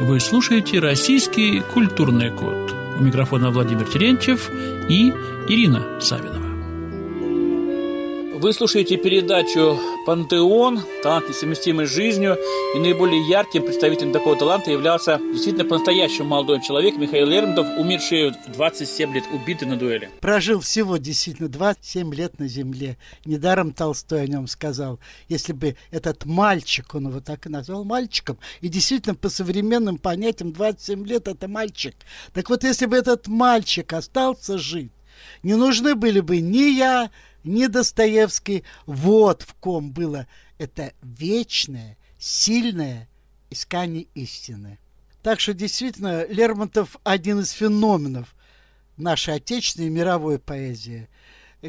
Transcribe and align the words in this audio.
Вы 0.00 0.18
слушаете 0.18 0.78
«Российский 0.78 1.60
культурный 1.60 2.30
код». 2.30 2.74
У 2.98 3.02
микрофона 3.02 3.50
Владимир 3.50 3.84
Терентьев 3.84 4.50
и 4.88 5.12
Ирина 5.46 6.00
Савинова. 6.00 6.40
Вы 8.38 8.52
слушаете 8.54 8.96
передачу 8.96 9.78
«Пантеон. 10.10 10.82
Талант, 11.04 11.28
несовместимый 11.28 11.86
с 11.86 11.90
жизнью». 11.90 12.36
И 12.74 12.80
наиболее 12.80 13.24
ярким 13.28 13.62
представителем 13.62 14.10
такого 14.12 14.34
таланта 14.34 14.72
являлся 14.72 15.18
действительно 15.18 15.64
по-настоящему 15.64 16.30
молодой 16.30 16.60
человек 16.60 16.96
Михаил 16.96 17.28
Лермонтов, 17.28 17.68
умерший 17.78 18.30
в 18.32 18.50
27 18.52 19.14
лет, 19.14 19.22
убитый 19.32 19.68
на 19.68 19.76
дуэли. 19.76 20.10
Прожил 20.20 20.58
всего 20.58 20.96
действительно 20.96 21.48
27 21.48 22.12
лет 22.12 22.40
на 22.40 22.48
земле. 22.48 22.98
Недаром 23.24 23.72
Толстой 23.72 24.22
о 24.22 24.26
нем 24.26 24.48
сказал. 24.48 24.98
Если 25.28 25.52
бы 25.52 25.76
этот 25.92 26.24
мальчик, 26.24 26.92
он 26.92 27.06
его 27.06 27.20
так 27.20 27.46
и 27.46 27.48
назвал 27.48 27.84
мальчиком, 27.84 28.36
и 28.62 28.66
действительно 28.66 29.14
по 29.14 29.28
современным 29.28 29.96
понятиям 29.96 30.52
27 30.52 31.06
лет 31.06 31.28
это 31.28 31.46
мальчик. 31.46 31.94
Так 32.34 32.50
вот, 32.50 32.64
если 32.64 32.86
бы 32.86 32.96
этот 32.96 33.28
мальчик 33.28 33.92
остался 33.92 34.58
жить, 34.58 34.90
не 35.44 35.54
нужны 35.54 35.94
были 35.94 36.18
бы 36.18 36.40
ни 36.40 36.76
я, 36.76 37.10
ни 37.44 37.66
Достоевский. 37.66 38.64
Вот 38.86 39.42
в 39.42 39.54
ком 39.54 39.92
было 39.92 40.26
это 40.58 40.92
вечное, 41.02 41.96
сильное 42.18 43.08
искание 43.50 44.06
истины. 44.14 44.78
Так 45.22 45.40
что 45.40 45.52
действительно 45.52 46.26
Лермонтов 46.26 46.96
один 47.04 47.40
из 47.40 47.50
феноменов 47.50 48.34
нашей 48.96 49.34
отечественной 49.34 49.88
и 49.88 49.90
мировой 49.90 50.38
поэзии. 50.38 51.08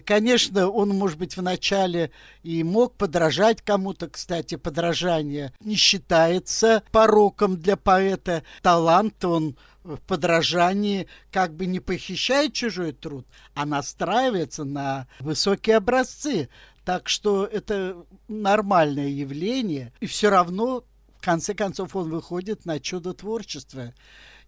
Конечно, 0.06 0.70
он, 0.70 0.90
может 0.90 1.18
быть, 1.18 1.36
вначале 1.36 2.12
и 2.44 2.64
мог 2.64 2.96
подражать 2.96 3.62
кому-то. 3.62 4.10
Кстати, 4.10 4.56
подражание 4.56 5.54
не 5.60 5.76
считается 5.76 6.84
пороком 6.92 7.58
для 7.58 7.76
поэта. 7.76 8.44
Талант 8.62 9.26
он 9.26 9.58
в 9.84 9.98
подражании 9.98 11.08
как 11.32 11.56
бы 11.56 11.66
не 11.66 11.80
похищает 11.80 12.54
чужой 12.54 12.94
труд, 12.94 13.26
а 13.54 13.66
настраивается 13.66 14.64
на 14.64 15.08
высокие 15.20 15.78
образцы. 15.78 16.50
Так 16.86 17.10
что 17.10 17.46
это 17.46 18.06
нормальное 18.28 19.10
явление. 19.10 19.94
И 20.00 20.08
все 20.08 20.30
равно, 20.30 20.84
в 21.18 21.22
конце 21.24 21.54
концов, 21.54 21.96
он 21.96 22.10
выходит 22.10 22.66
на 22.66 22.80
чудо 22.80 23.14
творчества. 23.14 23.94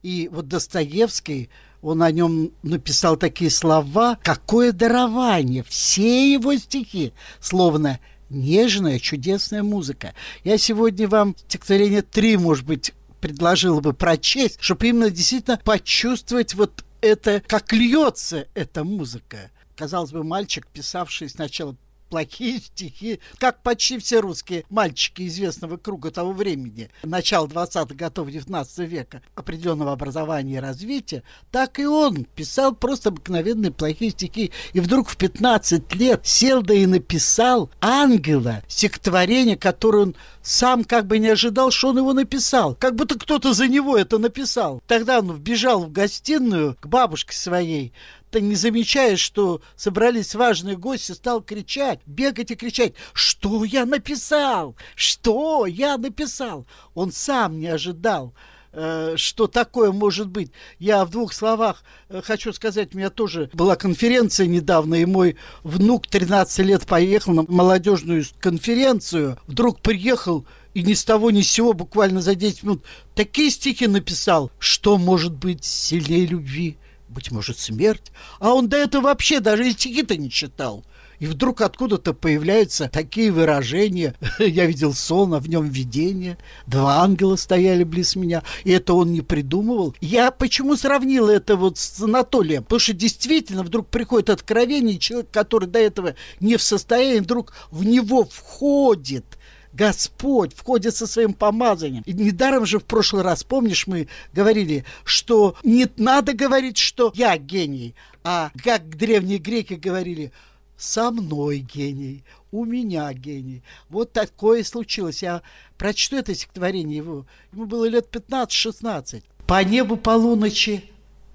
И 0.02 0.28
вот 0.32 0.48
Достоевский, 0.48 1.50
он 1.82 2.04
о 2.04 2.12
нем 2.12 2.52
написал 2.64 3.16
такие 3.18 3.50
слова, 3.50 4.18
какое 4.22 4.72
дарование, 4.72 5.64
все 5.64 6.34
его 6.34 6.56
стихи, 6.56 7.14
словно 7.40 8.00
нежная, 8.30 9.00
чудесная 9.00 9.64
музыка. 9.64 10.14
Я 10.44 10.58
сегодня 10.58 11.08
вам 11.08 11.36
стихотворение 11.38 12.02
три, 12.02 12.36
может 12.36 12.66
быть, 12.66 12.94
предложила 13.24 13.80
бы 13.80 13.94
прочесть, 13.94 14.58
чтобы 14.60 14.90
именно 14.90 15.10
действительно 15.10 15.58
почувствовать 15.64 16.56
вот 16.56 16.84
это, 17.00 17.42
как 17.48 17.72
льется 17.72 18.50
эта 18.54 18.84
музыка. 18.84 19.50
Казалось 19.78 20.12
бы, 20.12 20.26
мальчик, 20.26 20.68
писавший 20.68 21.30
сначала 21.30 21.78
плохие 22.14 22.60
стихи, 22.60 23.20
как 23.40 23.64
почти 23.64 23.98
все 23.98 24.20
русские 24.20 24.66
мальчики 24.70 25.26
известного 25.26 25.78
круга 25.78 26.12
того 26.12 26.32
времени, 26.32 26.92
начала 27.02 27.48
20-х 27.48 27.96
годов 27.96 28.30
19 28.30 28.78
века, 28.88 29.24
определенного 29.34 29.94
образования 29.94 30.58
и 30.58 30.60
развития, 30.60 31.24
так 31.50 31.80
и 31.80 31.88
он 31.88 32.26
писал 32.36 32.76
просто 32.76 33.10
обыкновенные 33.10 33.72
плохие 33.72 34.12
стихи. 34.12 34.52
И 34.74 34.80
вдруг 34.80 35.10
в 35.10 35.18
15 35.18 35.96
лет 35.96 36.22
сел 36.24 36.62
да 36.62 36.76
и 36.76 36.86
написал 36.86 37.72
«Ангела», 37.82 38.62
стихотворение, 38.68 39.58
которое 39.58 40.04
он 40.04 40.16
сам 40.44 40.84
как 40.84 41.08
бы 41.08 41.18
не 41.18 41.30
ожидал, 41.30 41.72
что 41.72 41.90
он 41.90 41.98
его 41.98 42.14
написал. 42.14 42.76
Как 42.76 42.96
будто 42.96 43.18
кто-то 43.18 43.54
за 43.54 43.68
него 43.68 43.98
это 43.98 44.20
написал. 44.20 44.84
Тогда 44.86 45.18
он 45.18 45.32
вбежал 45.32 45.86
в 45.86 45.92
гостиную 45.92 46.78
к 46.80 46.86
бабушке 46.86 47.36
своей, 47.36 47.92
ты 48.34 48.42
не 48.42 48.56
замечаешь, 48.56 49.20
что 49.20 49.62
собрались 49.76 50.34
важные 50.34 50.76
гости, 50.76 51.12
стал 51.12 51.42
кричать, 51.42 52.00
бегать 52.08 52.50
и 52.50 52.56
кричать, 52.56 52.96
что 53.14 53.64
я 53.64 53.86
написал, 53.86 54.76
что 54.96 55.68
я 55.68 56.00
написал. 56.00 56.66
Он 56.96 57.12
сам 57.12 57.60
не 57.60 57.68
ожидал, 57.68 58.34
э, 58.72 59.14
что 59.18 59.46
такое 59.46 59.92
может 59.92 60.30
быть. 60.30 60.52
Я 60.80 61.06
в 61.06 61.12
двух 61.12 61.32
словах 61.32 61.84
э, 62.10 62.24
хочу 62.24 62.52
сказать, 62.54 62.96
у 62.96 62.98
меня 62.98 63.12
тоже 63.12 63.52
была 63.54 63.76
конференция 63.76 64.48
недавно, 64.48 64.96
и 64.96 65.06
мой 65.06 65.38
внук 65.62 66.08
13 66.08 66.66
лет 66.66 66.88
поехал 66.88 67.34
на 67.34 67.46
молодежную 67.48 68.26
конференцию, 68.40 69.38
вдруг 69.46 69.80
приехал 69.80 70.44
и 70.74 70.82
ни 70.82 70.96
с 70.96 71.04
того 71.04 71.30
ни 71.30 71.42
с 71.42 71.52
сего, 71.52 71.74
буквально 71.74 72.20
за 72.20 72.34
10 72.34 72.64
минут, 72.64 72.84
такие 73.14 73.52
стихи 73.52 73.86
написал, 73.86 74.50
что 74.58 74.98
может 74.98 75.34
быть 75.34 75.64
сильнее 75.64 76.26
любви, 76.26 76.80
быть 77.14 77.32
может, 77.32 77.58
смерть. 77.58 78.12
А 78.40 78.54
он 78.54 78.68
до 78.68 78.78
этого 78.78 79.04
вообще 79.04 79.40
даже 79.40 79.72
стихи-то 79.72 80.18
не 80.18 80.30
читал. 80.30 80.84
И 81.20 81.26
вдруг 81.26 81.62
откуда-то 81.62 82.14
появляются 82.14 82.90
такие 82.90 83.32
выражения. 83.32 84.16
Я 84.40 84.66
видел 84.66 84.94
сон, 84.94 85.34
а 85.34 85.40
в 85.40 85.48
нем 85.48 85.70
видение. 85.70 86.38
Два 86.68 87.02
ангела 87.02 87.38
стояли 87.38 87.86
близ 87.86 88.18
меня. 88.18 88.44
И 88.66 88.72
это 88.72 88.94
он 88.94 89.14
не 89.14 89.22
придумывал. 89.22 89.96
Я 90.02 90.32
почему 90.32 90.76
сравнил 90.76 91.30
это 91.30 91.56
вот 91.56 91.78
с 91.78 92.02
Анатолием? 92.02 92.64
Потому 92.64 92.80
что 92.80 92.94
действительно 92.94 93.64
вдруг 93.64 93.88
приходит 93.88 94.32
откровение, 94.32 95.00
человек, 95.00 95.30
который 95.32 95.70
до 95.70 95.80
этого 95.80 96.16
не 96.42 96.58
в 96.58 96.62
состоянии, 96.62 97.22
вдруг 97.22 97.54
в 97.72 97.86
него 97.86 98.26
входит– 98.26 99.26
Господь 99.74 100.54
входит 100.54 100.96
со 100.96 101.08
своим 101.08 101.34
помазанием. 101.34 102.04
И 102.06 102.14
недаром 102.14 102.66
же 102.66 102.80
в 102.80 102.86
прошлый 102.86 103.24
раз, 103.24 103.44
помнишь, 103.44 103.88
мы 103.88 104.08
говорили, 104.32 104.86
что 105.04 105.56
не 105.64 105.88
надо 105.98 106.34
говорить, 106.34 106.78
что 106.78 107.12
я 107.16 107.38
гений, 107.38 107.96
а 108.24 108.52
как 108.64 108.96
древние 108.96 109.40
греки 109.40 109.74
говорили, 109.74 110.32
со 110.78 111.12
мной 111.12 111.60
гений, 111.60 112.24
у 112.52 112.66
меня 112.66 113.12
гений. 113.14 113.64
Вот 113.90 114.12
такое 114.12 114.64
случилось. 114.64 115.24
Я 115.24 115.42
прочту 115.78 116.18
это 116.18 116.36
стихотворение 116.36 116.98
его. 116.98 117.26
Ему 117.52 117.66
было 117.66 117.86
лет 117.86 118.08
15-16. 118.12 119.24
По 119.48 119.64
небу 119.64 119.98
полуночи 119.98 120.84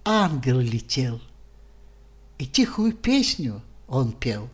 ангел 0.05 0.61
летел, 0.61 1.21
и 2.39 2.47
тихую 2.47 2.93
песню 2.93 3.63
он 3.89 4.13
пел, 4.13 4.49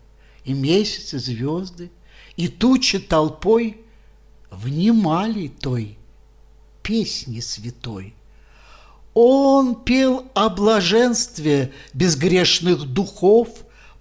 и 0.45 0.55
месяц, 0.55 1.13
и 1.13 1.19
звезды– 1.19 1.91
и 2.37 2.49
тучи 2.49 2.99
толпой 2.99 3.81
внимали 4.51 5.49
той 5.49 5.99
песни 6.83 7.41
святой. 7.41 8.15
Он 9.15 9.77
пел 9.77 10.27
о 10.35 10.49
блаженстве 10.49 11.73
безгрешных 11.93 12.85
духов 12.93 13.49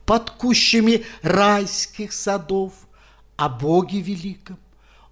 под 0.06 0.32
кущами 0.32 1.06
райских 1.22 2.14
садов, 2.14 2.74
о 3.36 3.48
Боге 3.50 4.02
великом. 4.02 4.58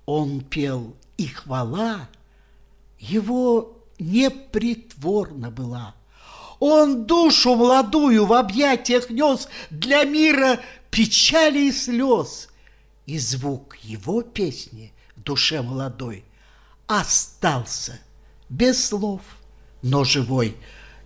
Он 0.05 0.41
пел, 0.41 0.95
и 1.17 1.27
хвала 1.27 2.09
его 2.99 3.77
непритворна 3.99 5.51
была. 5.51 5.95
Он 6.59 7.05
душу 7.05 7.55
молодую 7.55 8.25
в 8.25 8.33
объятиях 8.33 9.09
нес 9.09 9.47
для 9.69 10.03
мира 10.03 10.59
печали 10.89 11.67
и 11.67 11.71
слез– 11.71 12.47
и 13.05 13.17
звук 13.17 13.77
его 13.81 14.21
песни 14.21 14.93
в 15.15 15.21
душе 15.21 15.61
молодой 15.61 16.23
остался 16.87 17.99
без 18.49 18.85
слов, 18.85 19.21
но 19.81 20.03
живой. 20.03 20.57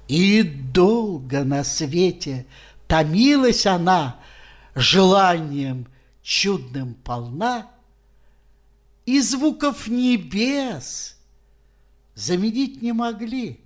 И 0.08 0.44
долго 0.44 1.44
на 1.44 1.64
свете 1.64 2.46
томилась 2.88 3.66
она 3.66 4.20
желанием 4.76 5.88
чудным 6.22 6.96
полна, 6.96 7.72
и 9.06 9.22
звуков 9.22 9.88
небес 9.88 11.18
заменить 12.16 12.82
не 12.82 12.91
могли 12.91 13.62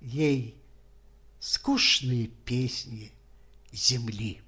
ей 0.00 0.56
скучные 1.38 2.26
песни 2.26 3.12
земли. 3.72 4.42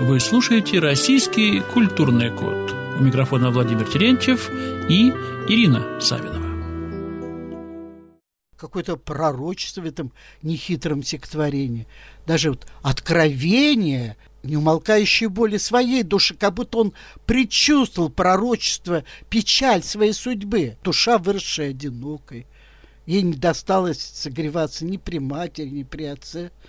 Вы 0.00 0.18
слушаете 0.20 0.80
«Российский 0.80 1.60
культурный 1.60 2.30
код». 2.30 2.74
У 2.98 3.04
микрофона 3.04 3.50
Владимир 3.50 3.88
Терентьев 3.88 4.50
и 4.88 5.10
Ирина 5.48 6.00
Савинова. 6.00 6.48
Какое-то 8.56 8.96
пророчество 8.96 9.82
в 9.82 9.84
этом 9.86 10.12
нехитром 10.42 11.02
стихотворении. 11.02 11.86
Даже 12.26 12.50
вот 12.50 12.66
откровение, 12.82 14.16
неумолкающей 14.42 15.26
боли 15.26 15.58
своей 15.58 16.02
души, 16.02 16.34
как 16.34 16.54
будто 16.54 16.78
он 16.78 16.94
предчувствовал 17.26 18.08
пророчество, 18.08 19.04
печаль 19.28 19.82
своей 19.82 20.14
судьбы. 20.14 20.78
Душа, 20.82 21.18
выросшая 21.18 21.70
одинокой. 21.70 22.46
Ей 23.06 23.22
не 23.22 23.34
досталось 23.34 24.00
согреваться 24.00 24.84
ни 24.84 24.96
при 24.96 25.18
матери, 25.18 25.68
ни 25.68 25.82
при 25.84 26.04
отце– 26.04 26.50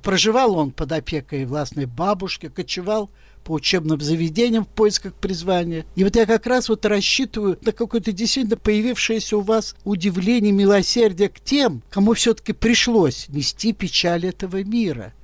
проживал 0.00 0.56
он 0.56 0.70
под 0.70 0.92
опекой 0.92 1.44
властной 1.44 1.86
бабушки, 1.86 2.48
кочевал 2.48 3.10
по 3.44 3.52
учебным 3.52 4.00
заведениям 4.00 4.64
в 4.64 4.68
поисках 4.68 5.14
призвания. 5.14 5.86
И 5.94 6.02
вот 6.02 6.16
я 6.16 6.26
как 6.26 6.46
раз 6.46 6.68
вот 6.68 6.84
рассчитываю 6.84 7.58
на 7.62 7.72
какое-то 7.72 8.10
действительно 8.12 8.56
появившееся 8.56 9.36
у 9.36 9.40
вас 9.40 9.76
удивление, 9.84 10.52
милосердие 10.52 11.28
к 11.28 11.40
тем, 11.40 11.82
кому 11.88 12.14
все-таки 12.14 12.52
пришлось 12.52 13.28
нести 13.28 13.72
печаль 13.72 14.26
этого 14.26 14.64
мира. 14.64 15.14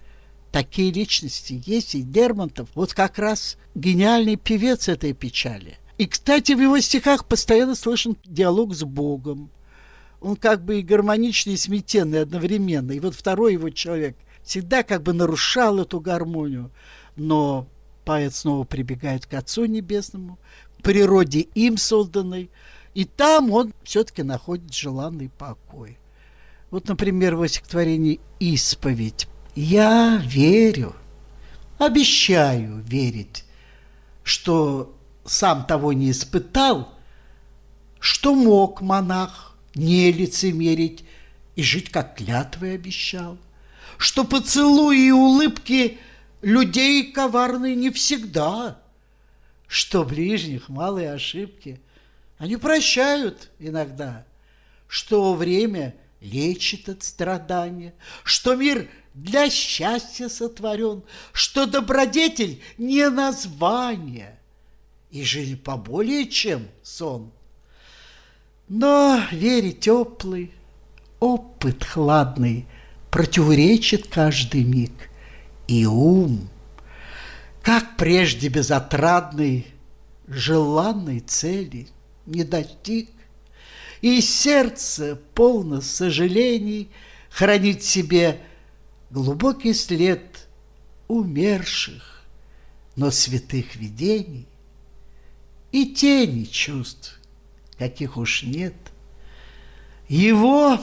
Такие 0.52 0.92
личности 0.92 1.60
есть, 1.66 1.94
и 1.94 2.02
Дермонтов 2.02 2.68
вот 2.74 2.94
как 2.94 3.18
раз 3.18 3.56
гениальный 3.74 4.36
певец 4.36 4.88
этой 4.88 5.14
печали. 5.14 5.78
И, 5.98 6.06
кстати, 6.06 6.52
в 6.52 6.60
его 6.60 6.78
стихах 6.80 7.26
постоянно 7.26 7.74
слышен 7.74 8.16
диалог 8.24 8.74
с 8.74 8.84
Богом. 8.84 9.50
Он 10.20 10.36
как 10.36 10.64
бы 10.64 10.78
и 10.78 10.82
гармоничный, 10.82 11.54
и 11.54 11.56
сметенный 11.56 12.22
одновременно. 12.22 12.92
И 12.92 13.00
вот 13.00 13.14
второй 13.14 13.54
его 13.54 13.70
человек 13.70 14.16
всегда 14.42 14.82
как 14.82 15.02
бы 15.02 15.12
нарушал 15.12 15.78
эту 15.78 16.00
гармонию. 16.00 16.70
Но 17.16 17.66
поэт 18.04 18.34
снова 18.34 18.64
прибегает 18.64 19.26
к 19.26 19.34
Отцу 19.34 19.66
Небесному, 19.66 20.38
природе 20.82 21.40
им 21.40 21.76
созданной, 21.76 22.50
и 22.94 23.04
там 23.04 23.50
он 23.50 23.72
все-таки 23.84 24.22
находит 24.22 24.72
желанный 24.72 25.30
покой. 25.30 25.98
Вот, 26.70 26.88
например, 26.88 27.36
в 27.36 27.46
стихотворении 27.48 28.20
«Исповедь». 28.40 29.28
«Я 29.54 30.22
верю, 30.24 30.94
обещаю 31.78 32.78
верить, 32.80 33.44
что 34.22 34.96
сам 35.24 35.66
того 35.66 35.92
не 35.92 36.10
испытал, 36.10 36.88
что 37.98 38.34
мог 38.34 38.80
монах 38.80 39.56
не 39.74 40.10
лицемерить 40.10 41.04
и 41.54 41.62
жить, 41.62 41.90
как 41.90 42.16
клятвы 42.16 42.70
обещал, 42.70 43.38
что 43.98 44.24
поцелуи 44.24 45.06
и 45.06 45.10
улыбки– 45.10 45.98
людей 46.42 47.12
коварные 47.12 47.74
не 47.74 47.90
всегда, 47.90 48.80
что 49.66 50.04
ближних 50.04 50.68
малые 50.68 51.12
ошибки 51.12 51.80
они 52.36 52.56
прощают 52.56 53.50
иногда, 53.58 54.26
что 54.88 55.34
время 55.34 55.94
лечит 56.20 56.88
от 56.88 57.02
страдания, 57.04 57.94
что 58.24 58.56
мир 58.56 58.90
для 59.14 59.48
счастья 59.48 60.28
сотворен, 60.28 61.02
что 61.32 61.66
добродетель 61.66 62.60
не 62.78 63.08
название, 63.08 64.38
и 65.10 65.22
жизнь 65.22 65.56
поболее, 65.56 66.28
чем 66.28 66.68
сон. 66.82 67.30
Но 68.68 69.22
вере 69.30 69.72
теплый, 69.72 70.52
опыт 71.20 71.84
хладный 71.84 72.66
противоречит 73.12 74.08
каждый 74.08 74.64
миг– 74.64 74.90
и 75.72 75.86
ум, 75.86 76.48
как 77.62 77.96
прежде 77.96 78.48
безотрадный, 78.48 79.66
желанной 80.26 81.20
цели 81.20 81.88
не 82.26 82.44
достиг, 82.44 83.10
и 84.00 84.20
сердце, 84.20 85.18
полно 85.34 85.80
сожалений, 85.80 86.90
хранит 87.30 87.82
себе 87.84 88.40
глубокий 89.10 89.74
след 89.74 90.48
умерших, 91.08 92.22
но 92.96 93.10
святых 93.10 93.76
видений. 93.76 94.46
И 95.70 95.86
тени 95.86 96.44
чувств, 96.44 97.18
каких 97.78 98.16
уж 98.16 98.42
нет. 98.42 98.74
Его 100.08 100.78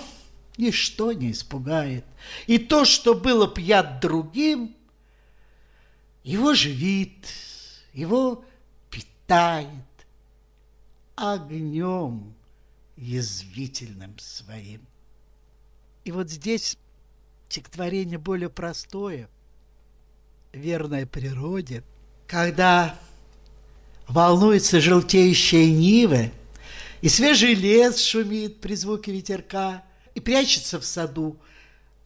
ничто 0.60 1.14
не 1.14 1.32
испугает, 1.32 2.06
и 2.46 2.58
то, 2.58 2.86
что 2.86 3.16
было 3.16 3.48
пьят 3.48 4.00
другим, 4.02 4.76
его 6.24 6.54
живит, 6.54 7.28
его 7.94 8.44
питает 8.92 9.66
огнем 11.16 12.34
язвительным 12.98 14.20
своим. 14.20 14.82
И 16.04 16.12
вот 16.12 16.30
здесь 16.30 16.78
стихотворение 17.48 18.18
более 18.18 18.50
простое, 18.50 19.30
верное 20.52 21.06
природе, 21.06 21.84
когда 22.28 23.00
волнуется 24.08 24.82
желтеющая 24.82 25.72
нива, 25.72 26.30
и 27.02 27.08
свежий 27.08 27.54
лес 27.54 28.04
шумит 28.04 28.60
при 28.60 28.76
звуке 28.76 29.14
ветерка, 29.14 29.84
и 30.16 30.20
прячется 30.20 30.80
в 30.80 30.86
саду. 30.86 31.38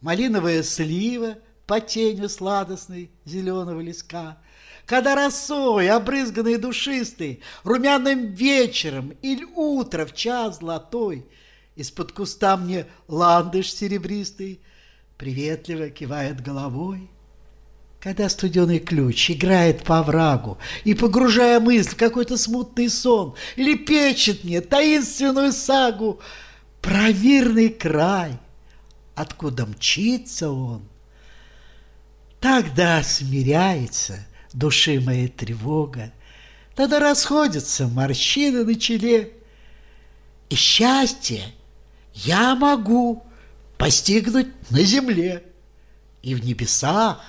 Малиновая 0.00 0.62
слива 0.62 1.38
по 1.66 1.80
тенью 1.80 2.28
сладостной 2.28 3.10
зеленого 3.24 3.80
леска, 3.80 4.38
когда 4.86 5.14
росой, 5.14 5.88
обрызганный 5.88 6.58
душистый, 6.58 7.40
румяным 7.62 8.32
вечером 8.32 9.14
или 9.22 9.44
утро 9.44 10.04
в 10.04 10.14
час 10.14 10.60
золотой, 10.60 11.26
из-под 11.74 12.12
куста 12.12 12.56
мне 12.56 12.86
ландыш 13.08 13.72
серебристый 13.72 14.60
приветливо 15.16 15.90
кивает 15.90 16.42
головой, 16.42 17.10
когда 18.00 18.28
студеный 18.28 18.78
ключ 18.78 19.30
играет 19.30 19.82
по 19.82 20.02
врагу 20.02 20.58
и, 20.84 20.94
погружая 20.94 21.58
мысль 21.58 21.90
в 21.90 21.96
какой-то 21.96 22.36
смутный 22.36 22.90
сон, 22.90 23.34
лепечет 23.56 24.44
мне 24.44 24.60
таинственную 24.60 25.52
сагу 25.52 26.20
про 26.84 27.10
край, 27.70 28.38
откуда 29.14 29.64
мчится 29.64 30.50
он. 30.50 30.82
Тогда 32.40 33.02
смиряется 33.02 34.26
души 34.52 35.00
моей 35.00 35.28
тревога, 35.28 36.12
тогда 36.74 37.00
расходятся 37.00 37.88
морщины 37.88 38.64
на 38.64 38.74
челе, 38.74 39.32
и 40.50 40.54
счастье 40.54 41.54
я 42.12 42.54
могу 42.54 43.24
постигнуть 43.78 44.48
на 44.70 44.82
земле, 44.82 45.42
и 46.22 46.34
в 46.34 46.44
небесах 46.44 47.24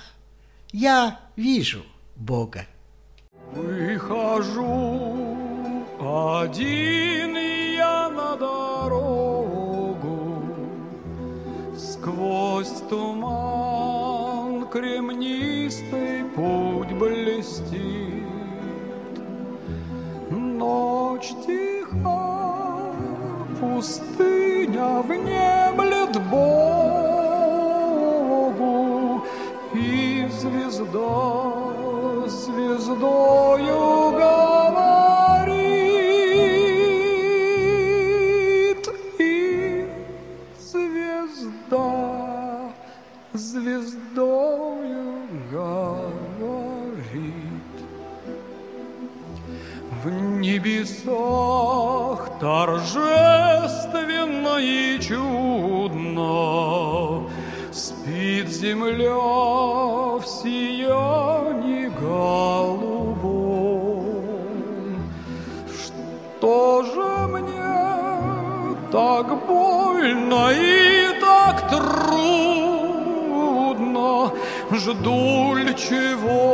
я 0.70 1.18
вижу 1.34 1.82
Бога. 2.14 2.66
Выхожу 3.52 5.16
один 5.98 7.36
я 7.36 8.10
на 8.10 8.36
дорогу 8.36 9.05
туман 12.88 14.66
кремнистый 14.68 16.24
путь 16.34 16.92
блестит. 16.98 18.22
Ночь 20.30 21.32
тиха, 21.46 22.92
пустыня 23.60 25.02
внемлет 25.02 26.14
Богу, 26.30 27.64
и 29.74 30.28
звезда 30.40 32.28
звездою 32.28 33.45
Жду 74.86 75.56
чего, 75.74 76.45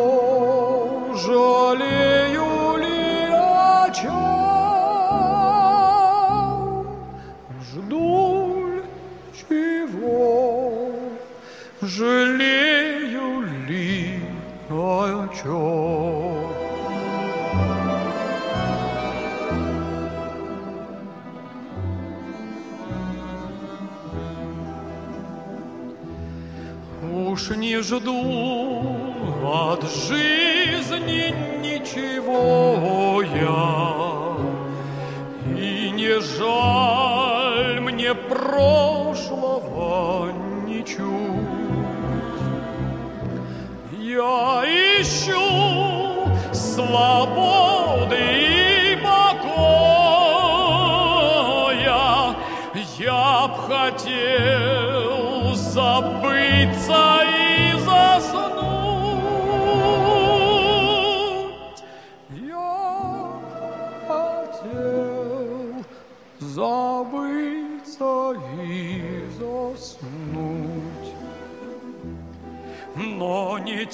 мне 38.35 39.02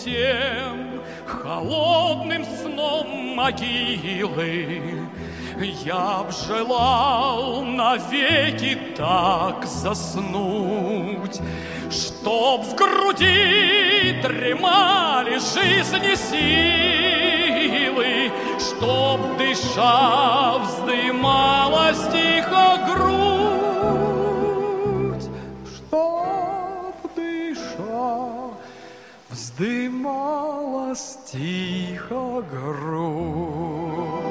тем 0.05 1.02
холодным 1.26 2.45
сном 2.45 3.35
могилы. 3.37 5.09
Я 5.85 6.23
б 6.23 6.31
желал 6.47 7.62
навеки 7.62 8.78
так 8.97 9.67
заснуть, 9.67 11.40
Чтоб 11.90 12.62
в 12.62 12.76
груди 12.76 14.21
дремали 14.23 15.38
жизни 15.38 16.14
силы, 16.31 18.31
Чтоб, 18.61 19.19
дыша, 19.37 20.59
вздымалась 20.59 22.07
тихо 22.12 22.78
грудь, 22.87 23.27
тихо 32.38 32.42
грудь. 32.42 34.28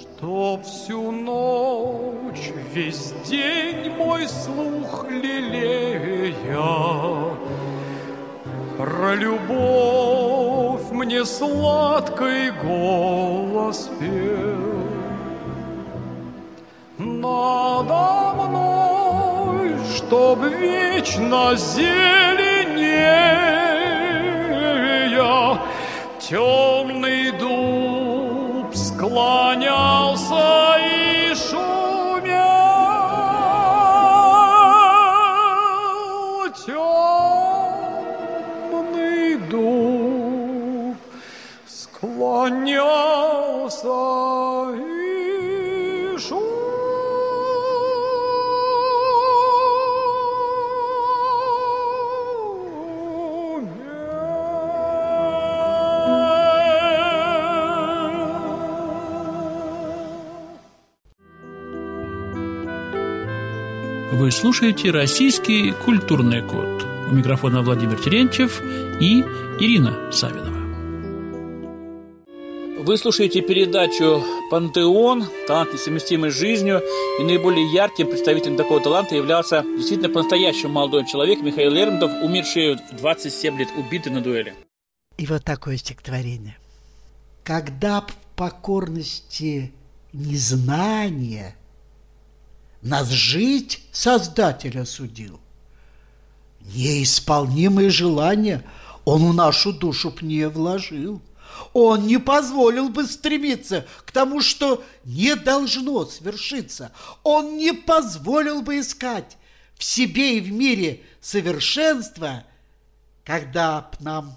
Чтоб 0.00 0.62
всю 0.62 1.12
ночь, 1.12 2.52
весь 2.74 3.14
день 3.28 3.92
мой 3.96 4.28
слух 4.28 5.06
лелея, 5.08 6.34
Про 8.76 9.14
любовь 9.14 10.90
мне 10.90 11.24
сладкий 11.24 12.50
голос 12.62 13.90
пел. 13.98 14.60
Надо 16.98 18.09
чтоб 20.10 20.42
вечно 20.42 21.54
зеленея, 21.54 23.20
Темный 26.18 27.30
дуб 27.30 28.74
склонялся 28.74 30.59
слушаете 64.40 64.90
«Российский 64.90 65.72
культурный 65.84 66.40
код». 66.40 66.86
У 67.10 67.14
микрофона 67.14 67.60
Владимир 67.60 68.00
Терентьев 68.00 68.62
и 68.98 69.20
Ирина 69.60 70.10
Савинова. 70.10 70.56
Вы 72.82 72.96
слушаете 72.96 73.42
передачу 73.42 74.24
«Пантеон. 74.50 75.26
Талант, 75.46 75.74
несовместимый 75.74 76.30
с 76.30 76.38
жизнью». 76.38 76.80
И 77.20 77.22
наиболее 77.22 77.70
ярким 77.70 78.08
представителем 78.08 78.56
такого 78.56 78.80
таланта 78.80 79.14
являлся 79.14 79.62
действительно 79.76 80.08
по-настоящему 80.08 80.72
молодой 80.72 81.06
человек 81.06 81.42
Михаил 81.42 81.72
Лермонтов, 81.72 82.10
умерший 82.22 82.76
в 82.76 82.96
27 82.96 83.58
лет, 83.58 83.68
убитый 83.76 84.10
на 84.10 84.22
дуэли. 84.22 84.54
И 85.18 85.26
вот 85.26 85.44
такое 85.44 85.76
стихотворение. 85.76 86.56
Когда 87.44 88.00
в 88.00 88.16
покорности 88.36 89.70
незнания 90.14 91.56
нас 92.82 93.08
жить 93.08 93.82
Создатель 93.92 94.78
осудил, 94.78 95.40
неисполнимые 96.60 97.90
желания 97.90 98.64
он 99.04 99.30
в 99.30 99.34
нашу 99.34 99.72
душу 99.72 100.10
б 100.10 100.18
не 100.22 100.48
вложил. 100.48 101.20
Он 101.72 102.06
не 102.06 102.18
позволил 102.18 102.88
бы 102.88 103.06
стремиться 103.06 103.86
к 104.04 104.12
тому, 104.12 104.40
что 104.40 104.84
не 105.04 105.34
должно 105.36 106.06
свершиться. 106.06 106.92
Он 107.22 107.56
не 107.56 107.72
позволил 107.72 108.62
бы 108.62 108.80
искать 108.80 109.36
в 109.74 109.84
себе 109.84 110.38
и 110.38 110.40
в 110.40 110.52
мире 110.52 111.02
совершенства, 111.20 112.44
когда 113.24 113.80
б 113.80 113.96
нам 114.00 114.36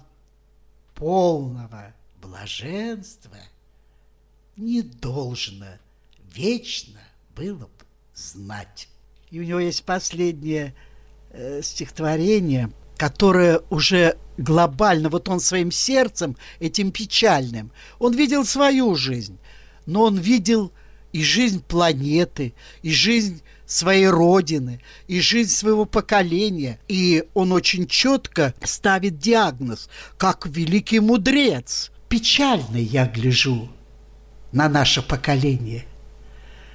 полного 0.94 1.94
блаженства 2.20 3.38
не 4.56 4.82
должно 4.82 5.66
вечно 6.32 7.00
было 7.34 7.66
бы 7.66 7.73
знать. 8.14 8.88
И 9.30 9.40
у 9.40 9.42
него 9.42 9.60
есть 9.60 9.84
последнее 9.84 10.74
э, 11.30 11.60
стихотворение, 11.62 12.70
которое 12.96 13.60
уже 13.70 14.16
глобально, 14.38 15.08
вот 15.08 15.28
он 15.28 15.40
своим 15.40 15.70
сердцем, 15.70 16.36
этим 16.60 16.92
печальным, 16.92 17.72
он 17.98 18.14
видел 18.14 18.44
свою 18.44 18.94
жизнь, 18.94 19.38
но 19.86 20.02
он 20.02 20.18
видел 20.18 20.72
и 21.12 21.22
жизнь 21.22 21.62
планеты, 21.62 22.54
и 22.82 22.90
жизнь 22.90 23.42
своей 23.66 24.08
родины, 24.08 24.80
и 25.06 25.20
жизнь 25.20 25.50
своего 25.50 25.84
поколения. 25.84 26.80
И 26.88 27.24
он 27.34 27.52
очень 27.52 27.86
четко 27.86 28.54
ставит 28.62 29.18
диагноз, 29.18 29.88
как 30.16 30.46
великий 30.46 31.00
мудрец. 31.00 31.90
Печально 32.08 32.76
я 32.76 33.06
гляжу 33.06 33.68
на 34.52 34.68
наше 34.68 35.02
поколение. 35.02 35.86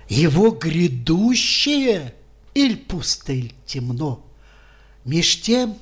Его 0.10 0.50
грядущее 0.50 2.16
или 2.56 2.74
пусто, 2.74 3.32
или 3.32 3.54
темно. 3.68 4.26
Меж 5.06 5.40
тем, 5.40 5.78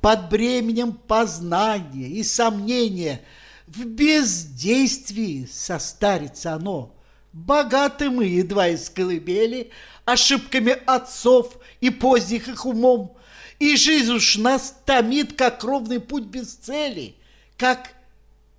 под 0.00 0.30
бременем 0.30 0.94
познания 0.94 2.08
и 2.08 2.24
сомнения, 2.24 3.20
в 3.66 3.84
бездействии 3.84 5.44
состарится 5.44 6.54
оно. 6.54 6.94
Богаты 7.34 8.08
мы 8.08 8.24
едва 8.24 8.68
из 8.68 8.88
колыбели, 8.88 9.70
ошибками 10.06 10.74
отцов 10.86 11.58
и 11.82 11.90
поздних 11.90 12.48
их 12.48 12.64
умом, 12.64 13.14
и 13.58 13.76
жизнь 13.76 14.10
уж 14.10 14.36
нас 14.38 14.74
томит, 14.86 15.34
как 15.34 15.62
ровный 15.62 16.00
путь 16.00 16.24
без 16.24 16.54
цели, 16.54 17.14
как 17.58 17.92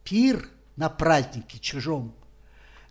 пир 0.03 0.47
на 0.75 0.89
празднике 0.89 1.57
чужом. 1.57 2.13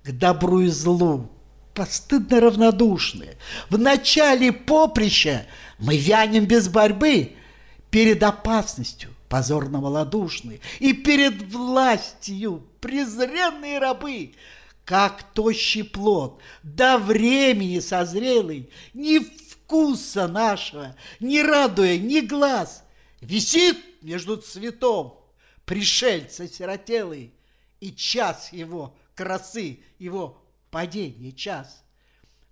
К 0.03 0.11
добру 0.11 0.61
и 0.61 0.67
злу 0.67 1.31
постыдно 1.75 2.41
равнодушны. 2.41 3.37
В 3.69 3.79
начале 3.79 4.53
поприща 4.53 5.47
мы 5.79 5.97
вянем 5.97 6.47
без 6.47 6.69
борьбы, 6.69 7.35
перед 7.91 8.23
опасностью 8.23 9.11
позорно 9.29 9.81
малодушны, 9.81 10.61
и 10.79 10.93
перед 10.93 11.43
властью 11.53 12.67
презренные 12.81 13.79
рабы, 13.79 14.35
как 14.85 15.23
тощий 15.35 15.85
плод, 15.85 16.41
до 16.63 16.99
времени 16.99 17.79
созрелый, 17.79 18.71
ни 18.93 19.19
вкуса 19.19 20.27
нашего, 20.27 20.97
не 21.21 21.43
радуя 21.43 21.97
ни 21.99 22.21
глаз, 22.21 22.85
висит 23.21 23.77
между 24.03 24.37
цветом 24.37 25.19
пришельца 25.65 26.49
сиротелый, 26.49 27.33
и 27.79 27.93
час 27.93 28.53
его 28.53 28.97
красы, 29.15 29.79
его 29.99 30.40
падение 30.71 31.33
час. 31.33 31.83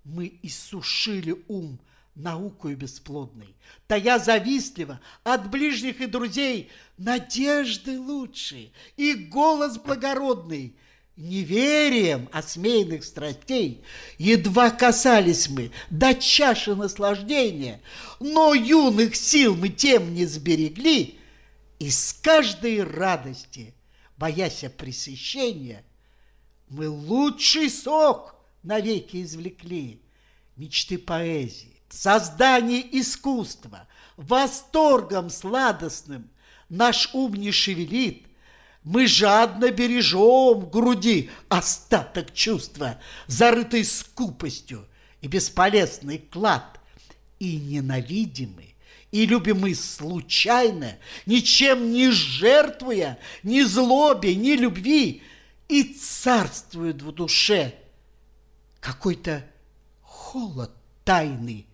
Мы 0.05 0.39
иссушили 0.43 1.37
ум 1.49 1.79
наукою 2.15 2.77
бесплодной, 2.77 3.55
Тая 3.87 4.19
завистливо 4.19 5.01
от 5.23 5.51
ближних 5.51 6.01
и 6.01 6.07
друзей. 6.07 6.71
Надежды 6.97 7.99
лучшие 7.99 8.73
и 8.97 9.15
голос 9.15 9.79
благородный— 9.79 10.75
неверием 11.19 12.29
осмеянных 12.33 13.05
страстей 13.05 13.83
едва 14.19 14.71
касались 14.71 15.49
мы 15.49 15.73
до 15.91 16.15
чаши 16.15 16.75
наслаждения, 16.75 17.81
но 18.21 18.55
юных 18.55 19.17
сил 19.17 19.55
мы 19.57 19.69
тем 19.69 20.15
не 20.15 20.25
сберегли, 20.27 21.19
и 21.81 21.91
с 21.91 22.17
каждой 22.23 22.83
радости, 22.83 23.75
боясь 24.17 24.65
пресыщения, 24.77 25.85
мы 26.71 26.89
лучший 26.89 27.71
сок 27.71 28.35
навеки 28.63 29.23
извлекли 29.23 30.01
мечты 30.57 30.99
поэзии, 30.99 31.81
создание 31.89 32.85
искусства, 32.99 33.87
восторгом 34.17 35.31
сладостным 35.31 36.31
наш 36.69 37.11
ум 37.15 37.35
не 37.35 37.53
шевелит, 37.53 38.27
мы 38.85 39.07
жадно 39.07 39.71
бережем 39.71 40.61
в 40.61 40.71
груди 40.71 41.31
остаток 41.49 42.33
чувства, 42.33 42.99
зарытый 43.27 43.85
скупостью 43.85 44.87
и 45.21 45.29
бесполезный 45.29 46.19
клад. 46.19 46.81
И 47.39 47.57
ненавидимы, 47.57 48.75
и 49.13 49.25
любимы 49.25 49.73
случайно, 49.77 50.97
ничем 51.25 51.93
не 51.93 52.11
жертвуя, 52.11 53.17
ни 53.45 53.63
злобе, 53.63 54.35
ни 54.35 54.55
любви, 54.55 55.23
и 55.69 55.85
царствует 55.85 57.03
в 57.03 57.13
душе 57.13 57.75
какой-то 58.81 59.45
холод 60.03 60.71
тайный, 61.05 61.67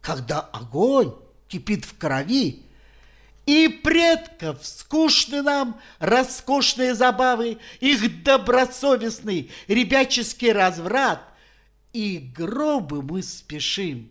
когда 0.00 0.40
огонь 0.40 1.14
кипит 1.48 1.84
в 1.84 1.96
крови, 1.98 2.62
и 3.46 3.68
предков 3.68 4.64
скучны 4.66 5.42
нам 5.42 5.80
роскошные 5.98 6.94
забавы, 6.94 7.58
Их 7.80 8.22
добросовестный 8.22 9.50
ребяческий 9.68 10.50
разврат, 10.50 11.22
И 11.92 12.32
гробы 12.34 13.02
мы 13.02 13.22
спешим, 13.22 14.10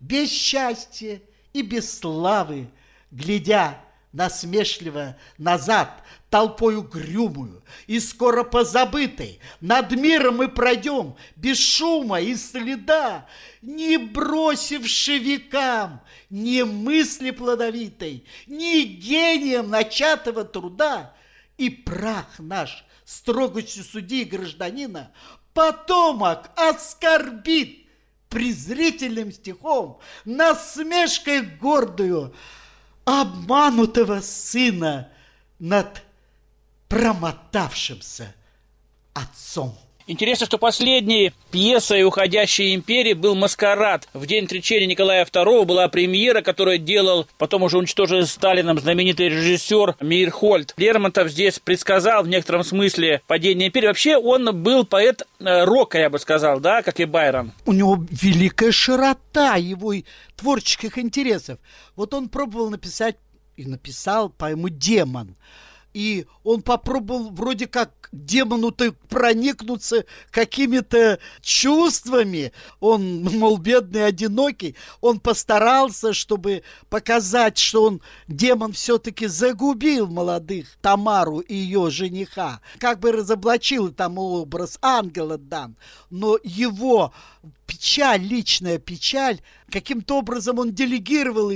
без 0.00 0.30
счастья 0.30 1.22
и 1.54 1.62
без 1.62 1.98
славы, 1.98 2.68
Глядя 3.10 3.80
насмешливо 4.12 5.16
назад, 5.36 6.02
толпою 6.30 6.82
грюмую 6.82 7.62
и 7.86 8.00
скоро 8.00 8.44
позабытой. 8.44 9.40
Над 9.60 9.92
миром 9.92 10.38
мы 10.38 10.48
пройдем 10.48 11.16
без 11.36 11.58
шума 11.58 12.20
и 12.20 12.34
следа, 12.34 13.26
не 13.62 13.96
бросивши 13.98 15.18
векам 15.18 16.00
ни 16.30 16.62
мысли 16.62 17.30
плодовитой, 17.30 18.24
ни 18.46 18.82
гением 18.82 19.70
начатого 19.70 20.44
труда. 20.44 21.14
И 21.56 21.70
прах 21.70 22.38
наш, 22.38 22.84
строгостью 23.04 23.84
судьи 23.84 24.24
гражданина, 24.24 25.10
потомок 25.54 26.50
оскорбит 26.56 27.86
презрительным 28.28 29.32
стихом, 29.32 29.98
насмешкой 30.24 31.40
гордую 31.40 32.34
обманутого 33.08 34.20
сына 34.20 35.08
над 35.58 36.02
промотавшимся 36.88 38.34
отцом. 39.14 39.78
Интересно, 40.10 40.46
что 40.46 40.56
последней 40.56 41.34
пьесой 41.50 42.02
уходящей 42.02 42.74
империи 42.74 43.12
был 43.12 43.34
«Маскарад». 43.34 44.08
В 44.14 44.24
день 44.24 44.46
отречения 44.46 44.86
Николая 44.86 45.26
II 45.26 45.66
была 45.66 45.86
премьера, 45.88 46.40
которую 46.40 46.78
делал, 46.78 47.26
потом 47.36 47.62
уже 47.62 47.76
уничтожен 47.76 48.24
Сталином, 48.24 48.78
знаменитый 48.78 49.28
режиссер 49.28 49.96
Мейрхольд. 50.00 50.72
Лермонтов 50.78 51.28
здесь 51.28 51.58
предсказал 51.58 52.22
в 52.22 52.28
некотором 52.28 52.64
смысле 52.64 53.20
падение 53.26 53.68
империи. 53.68 53.88
Вообще 53.88 54.16
он 54.16 54.62
был 54.62 54.86
поэт 54.86 55.24
э, 55.40 55.64
рока, 55.64 55.98
я 55.98 56.08
бы 56.08 56.18
сказал, 56.18 56.58
да, 56.58 56.80
как 56.82 57.00
и 57.00 57.04
Байрон. 57.04 57.52
У 57.66 57.74
него 57.74 58.02
великая 58.10 58.72
широта 58.72 59.56
его 59.56 59.92
творческих 60.36 60.96
интересов. 60.96 61.58
Вот 61.96 62.14
он 62.14 62.30
пробовал 62.30 62.70
написать 62.70 63.16
и 63.58 63.66
написал 63.66 64.30
поэму 64.30 64.70
«Демон» 64.70 65.36
и 65.98 66.26
он 66.44 66.62
попробовал 66.62 67.30
вроде 67.30 67.66
как 67.66 68.08
демону-то 68.12 68.92
проникнуться 69.08 70.04
какими-то 70.30 71.18
чувствами. 71.40 72.52
Он, 72.78 73.24
мол, 73.24 73.58
бедный, 73.58 74.06
одинокий. 74.06 74.76
Он 75.00 75.18
постарался, 75.18 76.12
чтобы 76.12 76.62
показать, 76.88 77.58
что 77.58 77.82
он, 77.82 78.00
демон, 78.28 78.74
все-таки 78.74 79.26
загубил 79.26 80.06
молодых 80.06 80.68
Тамару 80.80 81.40
и 81.40 81.56
ее 81.56 81.90
жениха. 81.90 82.60
Как 82.78 83.00
бы 83.00 83.10
разоблачил 83.10 83.88
там 83.92 84.18
образ 84.18 84.78
ангела 84.80 85.36
дан. 85.36 85.76
Но 86.10 86.38
его 86.44 87.12
печаль, 87.66 88.22
личная 88.22 88.78
печаль, 88.78 89.40
каким-то 89.68 90.18
образом 90.18 90.60
он 90.60 90.72
делегировал 90.72 91.50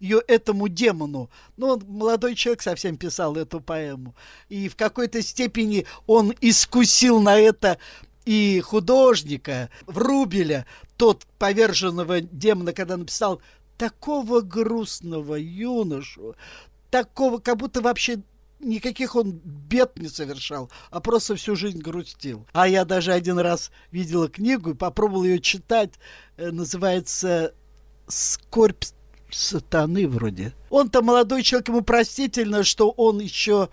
ее 0.00 0.22
этому 0.26 0.68
демону. 0.68 1.30
Ну, 1.56 1.68
он, 1.68 1.82
молодой 1.86 2.34
человек 2.34 2.62
совсем 2.62 2.96
писал 2.96 3.36
эту 3.36 3.60
поэму. 3.60 4.14
И 4.48 4.68
в 4.68 4.76
какой-то 4.76 5.22
степени 5.22 5.86
он 6.06 6.34
искусил 6.40 7.20
на 7.20 7.38
это 7.38 7.78
и 8.24 8.60
художника 8.60 9.70
Врубеля, 9.86 10.66
тот 10.96 11.24
поверженного 11.38 12.20
демона, 12.20 12.72
когда 12.72 12.96
написал 12.96 13.40
такого 13.78 14.40
грустного 14.40 15.36
юношу, 15.36 16.34
такого, 16.90 17.38
как 17.38 17.58
будто 17.58 17.80
вообще 17.80 18.22
никаких 18.58 19.14
он 19.16 19.40
бед 19.44 19.98
не 19.98 20.08
совершал, 20.08 20.70
а 20.90 21.00
просто 21.00 21.36
всю 21.36 21.56
жизнь 21.56 21.78
грустил. 21.78 22.46
А 22.52 22.66
я 22.66 22.84
даже 22.84 23.12
один 23.12 23.38
раз 23.38 23.70
видела 23.90 24.28
книгу 24.28 24.70
и 24.70 24.74
попробовал 24.74 25.24
ее 25.24 25.40
читать. 25.40 25.92
Э, 26.36 26.50
называется 26.50 27.54
«Скорбь 28.08 28.84
сатаны 29.36 30.08
вроде. 30.08 30.52
Он-то 30.70 31.02
молодой 31.02 31.42
человек, 31.42 31.68
ему 31.68 31.82
простительно, 31.82 32.64
что 32.64 32.90
он 32.90 33.20
еще, 33.20 33.68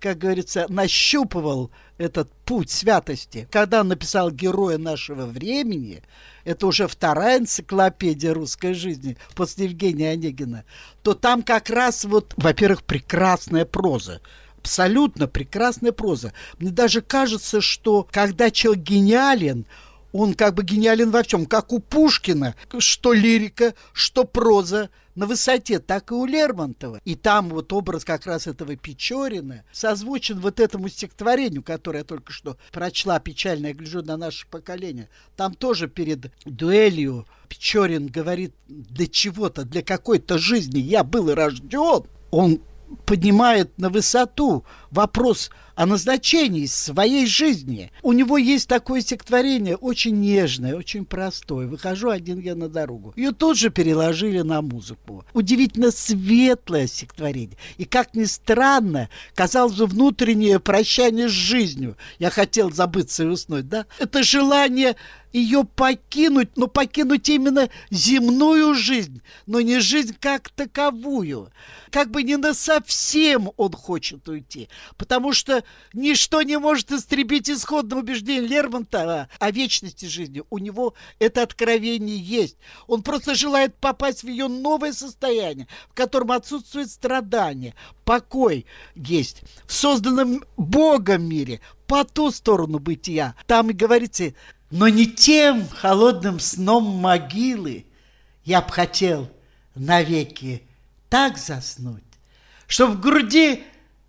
как 0.00 0.18
говорится, 0.18 0.66
нащупывал 0.68 1.70
этот 1.98 2.30
путь 2.44 2.70
святости. 2.70 3.48
Когда 3.50 3.80
он 3.80 3.88
написал 3.88 4.30
«Героя 4.30 4.78
нашего 4.78 5.26
времени», 5.26 6.02
это 6.44 6.66
уже 6.66 6.86
вторая 6.86 7.38
энциклопедия 7.38 8.34
русской 8.34 8.74
жизни 8.74 9.16
после 9.34 9.66
Евгения 9.66 10.10
Онегина, 10.10 10.64
то 11.02 11.14
там 11.14 11.42
как 11.42 11.70
раз 11.70 12.04
вот, 12.04 12.34
во-первых, 12.36 12.84
прекрасная 12.84 13.64
проза 13.64 14.20
абсолютно 14.66 15.28
прекрасная 15.28 15.92
проза. 15.92 16.32
Мне 16.58 16.70
даже 16.72 17.00
кажется, 17.00 17.60
что 17.60 18.04
когда 18.10 18.50
человек 18.50 18.82
гениален, 18.82 19.64
он 20.12 20.34
как 20.34 20.54
бы 20.54 20.64
гениален 20.64 21.10
во 21.10 21.22
всем, 21.22 21.46
как 21.46 21.72
у 21.72 21.78
Пушкина, 21.78 22.54
что 22.78 23.12
лирика, 23.12 23.74
что 23.92 24.24
проза 24.24 24.90
на 25.14 25.26
высоте, 25.26 25.78
так 25.78 26.10
и 26.10 26.14
у 26.14 26.26
Лермонтова. 26.26 27.00
И 27.04 27.14
там 27.14 27.48
вот 27.48 27.72
образ 27.72 28.04
как 28.04 28.26
раз 28.26 28.46
этого 28.46 28.76
Печорина 28.76 29.64
созвучен 29.72 30.38
вот 30.40 30.60
этому 30.60 30.88
стихотворению, 30.88 31.62
которое 31.62 31.98
я 31.98 32.04
только 32.04 32.32
что 32.32 32.56
прочла, 32.70 33.18
печально, 33.18 33.68
я 33.68 33.74
гляжу 33.74 34.02
на 34.02 34.16
наше 34.16 34.46
поколение. 34.46 35.08
Там 35.36 35.54
тоже 35.54 35.88
перед 35.88 36.30
дуэлью 36.44 37.26
Печорин 37.48 38.06
говорит, 38.06 38.54
для 38.68 39.06
чего-то, 39.06 39.64
для 39.64 39.82
какой-то 39.82 40.38
жизни 40.38 40.78
я 40.78 41.02
был 41.02 41.34
рожден. 41.34 42.04
Он 42.30 42.60
поднимает 43.06 43.76
на 43.78 43.88
высоту 43.88 44.64
вопрос 44.90 45.50
о 45.76 45.84
назначении 45.84 46.66
своей 46.66 47.26
жизни. 47.26 47.92
У 48.02 48.12
него 48.12 48.38
есть 48.38 48.66
такое 48.66 49.02
стихотворение, 49.02 49.76
очень 49.76 50.18
нежное, 50.18 50.74
очень 50.74 51.04
простое. 51.04 51.66
«Выхожу 51.66 52.08
один 52.08 52.40
я 52.40 52.54
на 52.54 52.68
дорогу». 52.68 53.12
Ее 53.14 53.32
тут 53.32 53.58
же 53.58 53.70
переложили 53.70 54.40
на 54.40 54.62
музыку. 54.62 55.24
Удивительно 55.34 55.90
светлое 55.90 56.86
стихотворение. 56.86 57.58
И, 57.76 57.84
как 57.84 58.14
ни 58.14 58.24
странно, 58.24 59.10
казалось 59.34 59.74
бы, 59.74 59.86
внутреннее 59.86 60.58
прощание 60.58 61.28
с 61.28 61.32
жизнью. 61.32 61.96
Я 62.18 62.30
хотел 62.30 62.72
забыться 62.72 63.24
и 63.24 63.26
уснуть, 63.26 63.68
да? 63.68 63.84
Это 63.98 64.22
желание 64.22 64.96
ее 65.36 65.64
покинуть, 65.64 66.56
но 66.56 66.66
покинуть 66.66 67.28
именно 67.28 67.68
земную 67.90 68.74
жизнь, 68.74 69.20
но 69.44 69.60
не 69.60 69.80
жизнь 69.80 70.16
как 70.18 70.48
таковую. 70.48 71.50
Как 71.90 72.10
бы 72.10 72.22
не 72.22 72.36
на 72.36 72.54
совсем 72.54 73.50
он 73.56 73.72
хочет 73.72 74.26
уйти, 74.28 74.68
потому 74.96 75.32
что 75.32 75.62
ничто 75.92 76.42
не 76.42 76.58
может 76.58 76.92
истребить 76.92 77.50
исходное 77.50 77.98
убеждение 77.98 78.46
Лермонтова 78.46 79.28
о 79.38 79.50
вечности 79.50 80.06
жизни. 80.06 80.42
У 80.50 80.58
него 80.58 80.94
это 81.18 81.42
откровение 81.42 82.18
есть. 82.18 82.56
Он 82.86 83.02
просто 83.02 83.34
желает 83.34 83.76
попасть 83.76 84.22
в 84.22 84.28
ее 84.28 84.48
новое 84.48 84.92
состояние, 84.92 85.68
в 85.88 85.94
котором 85.94 86.32
отсутствует 86.32 86.90
страдание, 86.90 87.74
покой 88.04 88.66
есть. 88.94 89.42
В 89.66 89.72
созданном 89.72 90.44
Богом 90.56 91.24
мире, 91.28 91.60
по 91.86 92.04
ту 92.04 92.30
сторону 92.30 92.78
бытия. 92.78 93.34
Там 93.46 93.70
и 93.70 93.72
говорится, 93.72 94.34
Но 94.70 94.88
не 94.88 95.06
тем 95.06 95.68
холодным 95.68 96.40
сном 96.40 96.84
могилы 96.84 97.86
я 98.44 98.60
б 98.62 98.70
хотел 98.70 99.28
навеки 99.74 100.62
так 101.08 101.38
заснуть, 101.38 102.02
чтоб 102.66 102.90
в 102.90 103.00
груди 103.00 103.62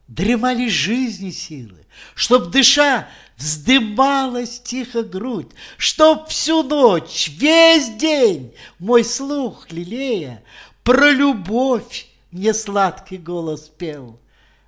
дремали 0.07 0.69
жизни 0.69 1.31
силы, 1.31 1.85
чтоб 2.15 2.49
дыша 2.49 3.07
вздымалась 3.35 4.59
тихо 4.59 5.03
грудь, 5.03 5.51
чтоб 5.77 6.27
всю 6.27 6.63
ночь, 6.63 7.29
весь 7.29 7.89
день 7.95 8.53
мой 8.79 9.03
слух 9.03 9.71
лелея 9.71 10.43
про 10.83 11.11
любовь 11.11 12.07
мне 12.31 12.53
сладкий 12.53 13.17
голос 13.17 13.69
пел. 13.77 14.19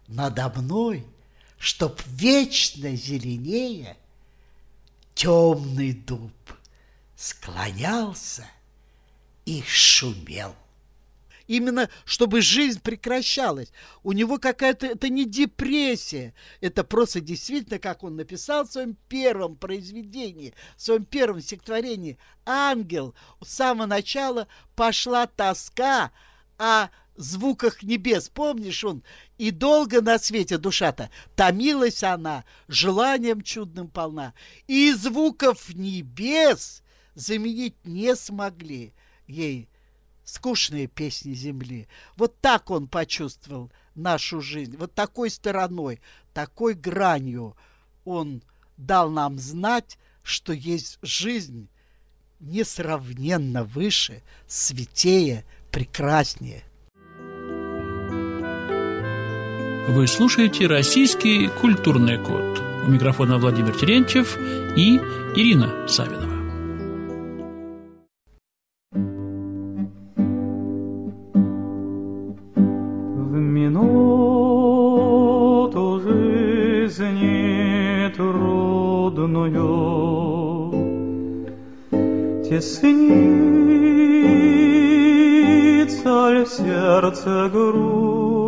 Надо 0.08 0.52
мной, 0.56 1.06
чтоб 1.58 2.02
вечно 2.08 2.96
зеленее 2.96 3.96
темный 5.14 5.94
дуб 5.94 6.32
склонялся 7.16 8.48
и 9.46 9.62
шумел 9.66 10.56
именно 11.50 11.90
чтобы 12.06 12.42
жизнь 12.42 12.80
прекращалась. 12.80 13.74
У 14.04 14.14
него 14.14 14.38
какая-то, 14.38 14.86
это 14.86 15.10
не 15.10 15.26
депрессия, 15.26 16.34
это 16.62 16.84
просто 16.84 17.20
действительно, 17.20 17.80
как 17.80 18.04
он 18.04 18.16
написал 18.16 18.66
в 18.66 18.72
своем 18.72 18.96
первом 19.10 19.56
произведении, 19.56 20.54
в 20.78 20.82
своем 20.82 21.06
первом 21.06 21.42
стихотворении, 21.42 22.20
«Ангел». 22.46 23.16
С 23.44 23.56
самого 23.56 23.88
начала 23.88 24.48
пошла 24.76 25.26
тоска 25.26 26.12
о 26.60 26.90
звуках 27.16 27.82
небес. 27.82 28.30
Помнишь, 28.30 28.84
он 28.84 29.04
и 29.40 29.50
долго 29.50 30.02
на 30.02 30.20
свете 30.20 30.60
душа-то 30.60 31.10
томилась 31.36 32.04
она, 32.04 32.46
желанием 32.68 33.42
чудным 33.42 33.88
полна. 33.88 34.36
И 34.68 34.94
звуков 34.94 35.74
небес 35.74 36.84
заменить 37.16 37.76
не 37.86 38.16
смогли 38.16 38.94
ей 39.26 39.68
скучные 40.30 40.88
песни 40.88 41.34
земли. 41.34 41.88
Вот 42.16 42.40
так 42.40 42.70
он 42.70 42.88
почувствовал 42.88 43.72
нашу 43.96 44.42
жизнь, 44.42 44.78
вот 44.78 44.94
такой 44.94 45.30
стороной, 45.30 46.02
такой 46.34 46.74
гранью 46.74 47.56
он 48.06 48.42
дал 48.78 49.10
нам 49.10 49.38
знать, 49.40 49.98
что 50.24 50.54
есть 50.54 51.00
жизнь 51.02 51.68
несравненно 52.40 53.64
выше, 53.64 54.22
святее, 54.48 55.46
прекраснее. 55.72 56.64
Вы 59.90 60.08
слушаете 60.08 60.68
«Российский 60.68 61.48
культурный 61.48 62.24
код». 62.24 62.62
У 62.86 62.92
микрофона 62.92 63.38
Владимир 63.40 63.76
Терентьев 63.76 64.38
и 64.78 64.98
Ирина 65.36 65.88
Савинова. 65.88 66.39
Теснится 82.50 82.90
ли 86.32 86.46
сердце 86.48 87.48
грусть? 87.54 88.40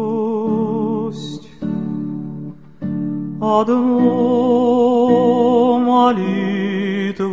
Одну 3.39 3.77
молитву 5.85 7.27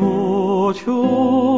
чудную 0.75 1.49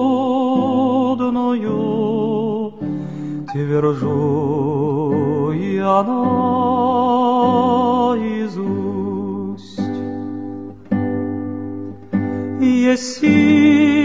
Твержу 3.53 5.51
я 5.51 6.05
наизусть. 8.15 8.31
Если 12.61 14.00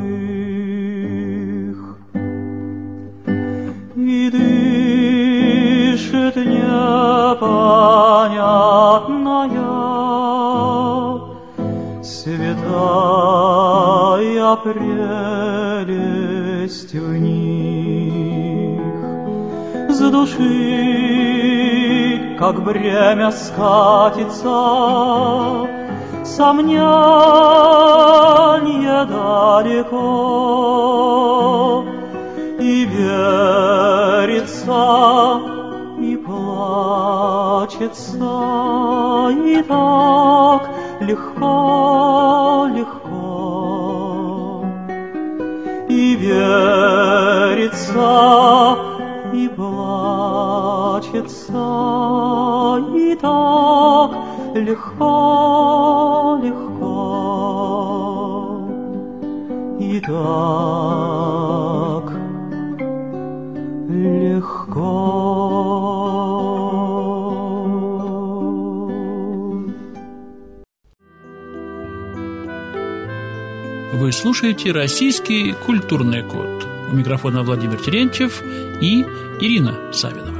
И 3.96 4.30
дышит 4.30 6.36
непонятная, 6.36 7.24
святая 12.04 13.73
прелесть 14.64 16.24
в 16.94 17.18
них 17.18 18.82
с 19.90 20.00
души, 20.12 20.44
как 22.40 22.64
бремя 22.64 23.32
скатится, 23.32 24.50
сомнение 26.24 26.84
далеко, 29.06 30.04
и 32.60 32.86
верится, 32.86 33.82
и 36.00 36.16
плачется, 36.18 37.74
и 39.32 39.62
так 39.64 40.70
легко, 41.02 42.68
легко, 42.74 43.03
верится, 47.54 48.78
и 49.34 49.48
плачется, 49.50 51.14
и 52.96 53.16
так 53.16 54.12
легко, 54.56 56.40
легко, 56.44 56.90
и 59.80 60.00
так 60.00 60.14
легко. 63.90 65.43
Вы 74.04 74.12
слушаете 74.12 74.74
«Российский 74.74 75.54
культурный 75.54 76.24
код». 76.24 76.68
У 76.92 76.94
микрофона 76.94 77.42
Владимир 77.42 77.78
Терентьев 77.78 78.44
и 78.82 79.06
Ирина 79.40 79.94
Савинова. 79.94 80.33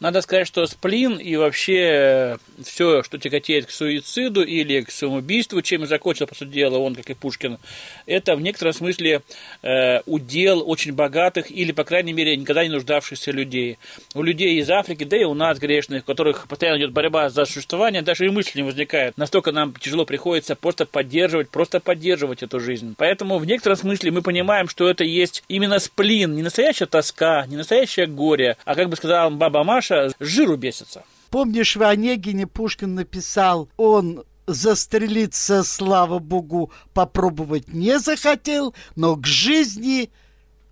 Надо 0.00 0.20
сказать, 0.22 0.46
что 0.46 0.66
сплин 0.66 1.16
и 1.16 1.34
вообще 1.36 2.38
все, 2.62 3.02
что 3.02 3.18
тяготеет 3.18 3.66
к 3.66 3.70
суициду 3.70 4.44
или 4.44 4.82
к 4.82 4.90
самоубийству, 4.92 5.60
чем 5.60 5.82
и 5.82 5.86
закончил, 5.86 6.26
по 6.28 6.36
сути 6.36 6.50
дела, 6.50 6.78
он, 6.78 6.94
как 6.94 7.10
и 7.10 7.14
Пушкин, 7.14 7.58
это 8.06 8.36
в 8.36 8.40
некотором 8.40 8.72
смысле 8.72 9.22
э, 9.62 10.00
удел 10.06 10.62
очень 10.64 10.92
богатых 10.92 11.50
или, 11.50 11.72
по 11.72 11.82
крайней 11.82 12.12
мере, 12.12 12.36
никогда 12.36 12.62
не 12.62 12.70
нуждавшихся 12.70 13.32
людей. 13.32 13.78
У 14.14 14.22
людей 14.22 14.60
из 14.60 14.70
Африки, 14.70 15.02
да 15.02 15.16
и 15.16 15.24
у 15.24 15.34
нас 15.34 15.58
грешных, 15.58 16.04
у 16.04 16.06
которых 16.06 16.46
постоянно 16.46 16.78
идет 16.78 16.92
борьба 16.92 17.28
за 17.28 17.44
существование, 17.44 18.02
даже 18.02 18.24
и 18.24 18.30
мысли 18.30 18.58
не 18.60 18.64
возникает. 18.64 19.16
Настолько 19.18 19.50
нам 19.50 19.74
тяжело 19.74 20.04
приходится 20.04 20.54
просто 20.54 20.86
поддерживать, 20.86 21.50
просто 21.50 21.80
поддерживать 21.80 22.44
эту 22.44 22.60
жизнь. 22.60 22.94
Поэтому 22.96 23.38
в 23.38 23.46
некотором 23.46 23.76
смысле 23.76 24.12
мы 24.12 24.22
понимаем, 24.22 24.68
что 24.68 24.88
это 24.88 25.02
есть 25.02 25.42
именно 25.48 25.80
сплин, 25.80 26.36
не 26.36 26.42
настоящая 26.42 26.86
тоска, 26.86 27.46
не 27.46 27.56
настоящее 27.56 28.06
горе, 28.06 28.56
а, 28.64 28.76
как 28.76 28.88
бы 28.88 28.96
сказала 28.96 29.30
баба 29.30 29.64
Маша, 29.64 29.87
с 29.94 30.14
жиру 30.20 30.56
бесится. 30.56 31.04
Помнишь, 31.30 31.76
в 31.76 31.82
Онегине 31.82 32.46
Пушкин 32.46 32.94
написал, 32.94 33.68
он 33.76 34.24
застрелиться, 34.46 35.62
слава 35.62 36.18
богу, 36.18 36.72
попробовать 36.94 37.68
не 37.68 37.98
захотел, 37.98 38.74
но 38.96 39.16
к 39.16 39.26
жизни 39.26 40.10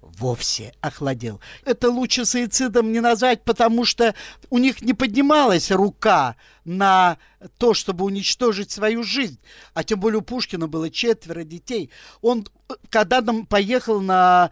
вовсе 0.00 0.72
охладел. 0.80 1.40
Это 1.64 1.90
лучше 1.90 2.24
суицидом 2.24 2.90
не 2.90 3.00
назвать, 3.00 3.44
потому 3.44 3.84
что 3.84 4.14
у 4.50 4.58
них 4.58 4.80
не 4.80 4.94
поднималась 4.94 5.70
рука 5.70 6.36
на 6.64 7.18
то, 7.58 7.74
чтобы 7.74 8.04
уничтожить 8.04 8.70
свою 8.70 9.02
жизнь. 9.02 9.38
А 9.74 9.84
тем 9.84 10.00
более 10.00 10.20
у 10.20 10.22
Пушкина 10.22 10.68
было 10.68 10.90
четверо 10.90 11.44
детей. 11.44 11.90
Он, 12.22 12.46
когда 12.88 13.20
нам 13.20 13.46
поехал 13.46 14.00
на 14.00 14.50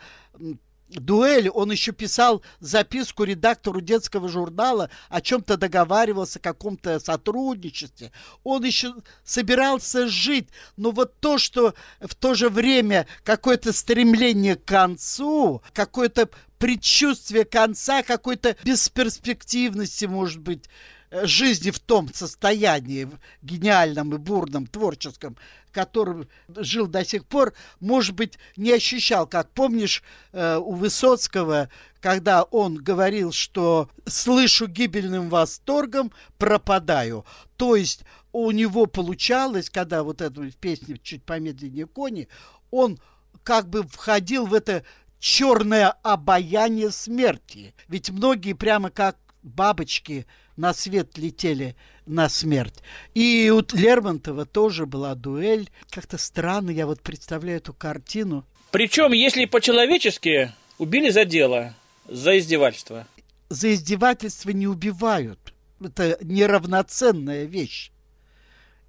дуэль, 1.01 1.49
он 1.49 1.71
еще 1.71 1.93
писал 1.93 2.43
записку 2.61 3.25
редактору 3.25 3.81
детского 3.81 4.29
журнала, 4.29 4.91
о 5.09 5.21
чем-то 5.21 5.57
договаривался, 5.57 6.39
о 6.39 6.43
каком-то 6.43 7.01
сотрудничестве. 7.01 8.13
Он 8.43 8.65
еще 8.65 8.95
собирался 9.25 10.09
жить. 10.09 10.49
Но 10.77 10.91
вот 10.91 11.19
то, 11.21 11.39
что 11.39 11.75
в 12.01 12.15
то 12.15 12.35
же 12.35 12.49
время 12.49 13.07
какое-то 13.23 13.73
стремление 13.73 14.57
к 14.57 14.65
концу, 14.65 15.63
какое-то 15.73 16.29
предчувствие 16.59 17.45
конца, 17.45 18.03
какой-то 18.03 18.57
бесперспективности, 18.65 20.07
может 20.07 20.41
быть, 20.41 20.65
жизни 21.11 21.71
в 21.71 21.79
том 21.79 22.13
состоянии 22.13 23.09
гениальном 23.43 24.15
и 24.15 24.19
бурном, 24.19 24.67
творческом, 24.67 25.37
которым 25.73 26.29
жил 26.49 26.87
до 26.87 27.05
сих 27.05 27.27
пор, 27.27 27.53
может 27.81 28.15
быть, 28.15 28.39
не 28.57 28.73
ощущал. 28.73 29.27
Как 29.27 29.51
помнишь 29.51 30.03
э, 30.33 30.57
у 30.57 30.73
Высоцкого, 30.75 31.69
когда 32.01 32.45
он 32.45 32.77
говорил, 32.77 33.33
что 33.33 33.91
слышу 34.07 34.67
гибельным 34.67 35.29
восторгом, 35.29 36.13
пропадаю. 36.39 37.25
То 37.57 37.77
есть 37.77 38.05
у 38.33 38.51
него 38.51 38.87
получалось, 38.87 39.71
когда 39.71 40.03
вот 40.03 40.21
эту 40.21 40.51
песню 40.53 40.99
чуть 41.03 41.23
помедленнее 41.25 41.87
кони, 41.87 42.29
он 42.71 42.99
как 43.43 43.69
бы 43.69 43.83
входил 43.83 44.47
в 44.47 44.55
это 44.55 44.85
черное 45.19 45.91
обаяние 46.03 46.91
смерти. 46.91 47.75
Ведь 47.89 48.11
многие 48.11 48.53
прямо 48.55 48.91
как 48.91 49.17
бабочки 49.43 50.27
на 50.57 50.73
свет 50.73 51.17
летели 51.19 51.77
на 52.07 52.29
смерть. 52.29 52.83
И 53.15 53.51
у 53.51 53.63
Лермонтова 53.77 54.47
тоже 54.47 54.87
была 54.87 55.15
дуэль. 55.15 55.71
Как-то 55.91 56.19
странно 56.19 56.71
я 56.71 56.87
вот 56.87 57.01
представляю 57.01 57.59
эту 57.59 57.73
картину. 57.73 58.45
Причем, 58.71 59.13
если 59.13 59.45
по-человечески, 59.45 60.53
убили 60.79 61.11
за 61.11 61.25
дело, 61.25 61.75
за 62.09 62.39
издевательство. 62.39 63.07
За 63.49 63.73
издевательство 63.73 64.51
не 64.51 64.67
убивают. 64.67 65.55
Это 65.81 66.19
неравноценная 66.23 67.45
вещь. 67.45 67.91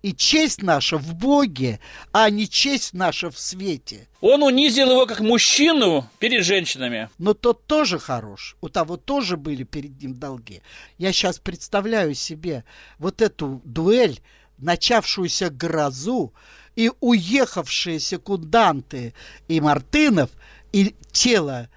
И 0.06 0.14
честь 0.14 0.62
наша 0.62 1.00
в 1.00 1.16
Боге, 1.16 1.80
а 2.12 2.30
не 2.30 2.48
честь 2.48 2.94
наша 2.94 3.32
в 3.32 3.40
свете. 3.40 4.08
Он 4.22 4.44
унизил 4.44 4.92
его 4.92 5.08
как 5.08 5.20
мужчину 5.20 6.08
перед 6.20 6.46
женщинами. 6.46 7.10
Но 7.18 7.34
тот 7.34 7.66
тоже 7.66 7.98
хорош. 7.98 8.56
У 8.62 8.70
того 8.70 8.98
тоже 8.98 9.36
были 9.36 9.64
перед 9.64 10.00
ним 10.00 10.14
долги. 10.14 10.62
Я 11.00 11.12
сейчас 11.12 11.40
представляю 11.40 12.14
себе 12.14 12.66
вот 13.00 13.24
эту 13.24 13.64
дуэль, 13.66 14.22
начавшуюся 14.60 15.50
грозу, 15.50 16.36
и 16.76 16.92
уехавшие 17.00 18.00
секунданты 18.00 19.16
и 19.48 19.60
Мартынов, 19.60 20.30
и 20.72 20.94
тело 21.12 21.68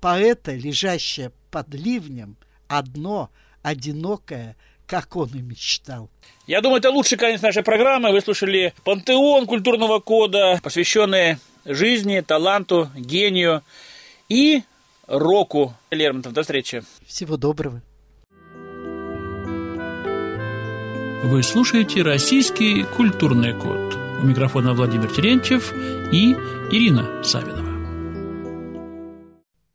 поэта, 0.00 0.52
лежащее 0.52 1.30
под 1.52 1.72
ливнем, 1.72 2.36
одно, 2.66 3.30
одинокое, 3.62 4.56
как 4.88 5.14
он 5.16 5.28
и 5.34 5.40
мечтал. 5.40 6.10
Я 6.46 6.60
думаю, 6.62 6.78
это 6.78 6.90
лучший 6.90 7.18
конец 7.18 7.42
нашей 7.42 7.62
программы. 7.62 8.10
Вы 8.10 8.20
слушали 8.22 8.72
«Пантеон 8.84 9.46
культурного 9.46 10.00
кода», 10.00 10.58
посвященный 10.62 11.36
жизни, 11.66 12.20
таланту, 12.20 12.88
гению 12.96 13.62
и 14.28 14.62
року 15.06 15.74
Лермонтов. 15.90 16.32
До 16.32 16.40
встречи. 16.42 16.82
Всего 17.06 17.36
доброго. 17.36 17.82
Вы 21.22 21.42
слушаете 21.42 22.02
«Российский 22.02 22.84
культурный 22.96 23.52
код». 23.52 23.94
У 24.22 24.26
микрофона 24.26 24.72
Владимир 24.72 25.08
Терентьев 25.12 25.72
и 26.12 26.32
Ирина 26.72 27.22
Савинова. 27.22 27.67